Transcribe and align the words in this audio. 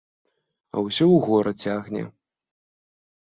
А 0.75 0.83
ўсё 0.85 1.03
ў 1.07 1.17
горад 1.25 1.57
цягне. 1.67 2.03